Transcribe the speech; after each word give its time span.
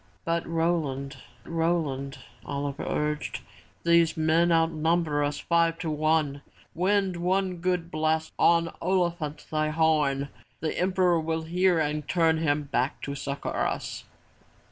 ''"But 0.25 0.47
Roland, 0.47 1.17
Roland,'' 1.45 2.17
Oliver 2.43 2.83
urged, 2.89 3.41
"these 3.83 4.17
men 4.17 4.51
outnumber 4.51 5.23
us 5.23 5.37
five 5.37 5.77
to 5.77 5.91
one! 5.91 6.41
Wind 6.73 7.17
one 7.17 7.57
good 7.57 7.91
blast 7.91 8.33
on 8.39 8.71
Ol'i 8.81 9.11
phant, 9.15 9.45
thy 9.51 9.69
horn. 9.69 10.29
The 10.59 10.75
Emperor 10.75 11.19
will 11.19 11.43
hear 11.43 11.77
and 11.77 12.07
turn 12.07 12.39
him 12.39 12.63
back 12.63 12.99
to 13.03 13.13
succor 13.13 13.55
us." 13.55 14.05